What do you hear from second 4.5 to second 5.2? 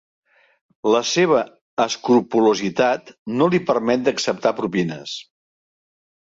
propines.